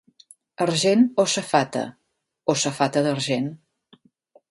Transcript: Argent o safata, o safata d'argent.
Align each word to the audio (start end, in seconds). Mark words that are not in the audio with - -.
Argent 0.63 1.03
o 1.23 1.25
safata, 1.33 1.83
o 2.53 2.57
safata 2.63 3.05
d'argent. 3.09 3.53